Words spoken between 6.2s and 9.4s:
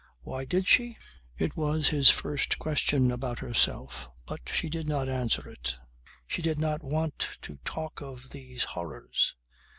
She did not want to talk of these horrors.